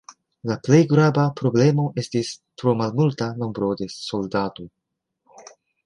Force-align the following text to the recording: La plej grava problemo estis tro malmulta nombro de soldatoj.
La 0.51 0.55
plej 0.67 0.79
grava 0.93 1.25
problemo 1.41 1.85
estis 2.03 2.33
tro 2.63 2.75
malmulta 2.83 3.31
nombro 3.45 3.71
de 3.83 3.93
soldatoj. 4.01 4.71